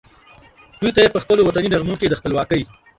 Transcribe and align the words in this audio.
دوی 0.79 0.91
ته 0.95 0.99
یې 1.03 1.13
پخپلو 1.15 1.41
وطني 1.45 1.67
نغمو 1.73 1.95
کې 1.99 2.07
د 2.11 2.13
خپلواکۍ 2.19 2.61